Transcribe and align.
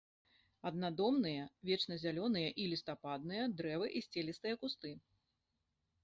Аднадомныя 0.67 1.41
вечназялёныя 1.69 2.49
і 2.63 2.65
лістападныя 2.71 3.43
дрэвы 3.59 3.87
і 3.99 4.01
сцелістыя 4.07 4.55
кусты. 4.63 4.95